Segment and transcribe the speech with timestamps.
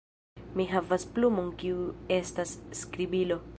[0.59, 1.85] Mi havas plumon kiu
[2.19, 3.43] estas skribilo